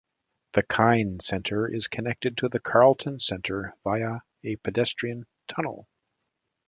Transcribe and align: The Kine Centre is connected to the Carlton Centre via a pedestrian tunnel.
The 0.53 0.63
Kine 0.63 1.19
Centre 1.19 1.67
is 1.71 1.87
connected 1.87 2.37
to 2.37 2.49
the 2.49 2.59
Carlton 2.59 3.19
Centre 3.19 3.75
via 3.83 4.21
a 4.43 4.55
pedestrian 4.55 5.27
tunnel. 5.47 5.87